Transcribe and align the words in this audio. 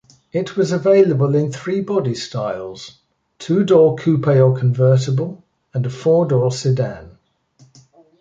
It 0.31 0.57
was 0.57 0.71
available 0.71 1.35
in 1.35 1.51
three 1.51 1.79
bodystyles: 1.85 2.93
two-door 3.37 3.97
coupe 3.97 4.25
or 4.35 4.57
convertible 4.57 5.43
and 5.75 5.85
a 5.85 5.91
four-door 5.91 6.51
sedan. 6.51 7.19